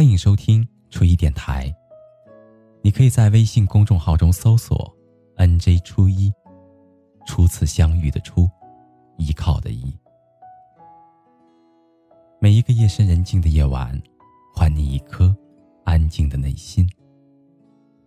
[0.00, 1.70] 欢迎收听初一电台。
[2.80, 4.90] 你可以在微信公众号中搜索
[5.36, 6.32] “nj 初一”，
[7.28, 8.48] 初次相遇的初，
[9.18, 9.94] 依靠的依。
[12.40, 13.92] 每一个夜深人静的夜晚，
[14.56, 15.36] 还你一颗
[15.84, 16.88] 安静的内心。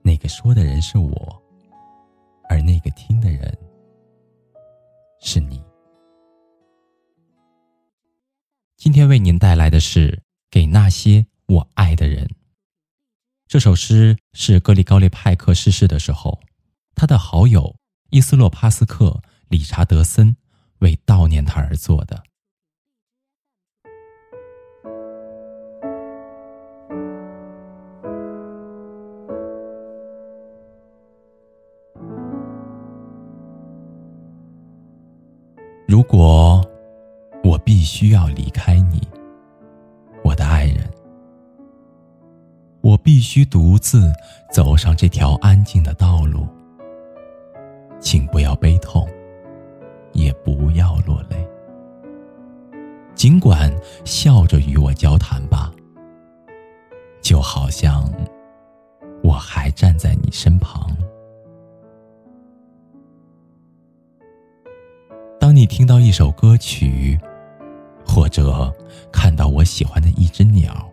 [0.02, 1.44] 那个说的人是我，
[2.50, 3.56] 而那个听的人
[5.22, 5.64] 是你。
[8.78, 10.10] 今天为您带来的是
[10.50, 12.26] 《给那些我爱的人》。
[13.48, 16.40] 这首诗是格里高利派克逝世的时候，
[16.96, 17.76] 他的好友
[18.10, 19.10] 伊斯洛帕斯克·
[19.50, 20.36] 理查德森
[20.80, 22.24] 为悼念他而作的。
[35.88, 36.68] 如果。
[37.44, 39.06] 我必须要离开你，
[43.04, 44.12] 必须独自
[44.52, 46.48] 走上这条安静的道路。
[48.00, 49.08] 请不要悲痛，
[50.14, 51.48] 也不要落泪。
[53.14, 53.72] 尽管
[54.04, 55.72] 笑着与我交谈吧，
[57.22, 58.10] 就好像
[59.24, 60.90] 我还站在你身旁。
[65.40, 67.20] 当你听到一首歌曲。
[68.06, 68.72] 或者
[69.14, 70.88] 看到我喜欢的一只鸟，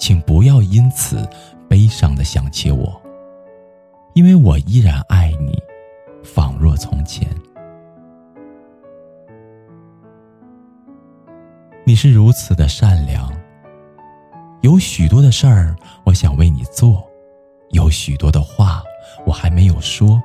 [0.00, 1.28] 请不要因此
[1.68, 3.00] 悲伤的想起我，
[4.14, 5.62] 因为我依然爱你，
[6.24, 7.28] 仿若从前。
[11.84, 13.30] 你是如此的善良，
[14.62, 17.06] 有许多的事儿我想为你做，
[17.72, 18.82] 有许多的话
[19.26, 20.20] 我还没有说，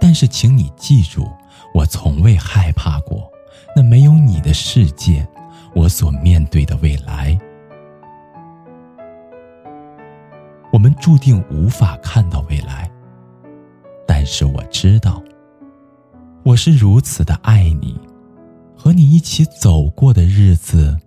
[0.00, 1.28] 但是请你记住，
[1.74, 3.28] 我从未害怕过。
[3.74, 5.26] 那没有你的世界，
[5.74, 7.38] 我所面对的未来，
[10.80, 12.90] 我们注定无法看到未来。
[14.08, 15.22] 但是我知道，
[16.42, 18.00] 我是如此的爱你，
[18.74, 20.98] 和你一起走过的日子，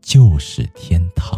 [0.00, 1.35] 就是天堂。